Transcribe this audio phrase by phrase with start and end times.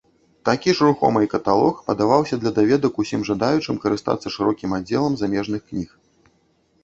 [0.47, 5.89] Такі ж рухомай каталог падаваўся для даведак усім жадаючым карыстацца шырокім аддзелам замежных кніг.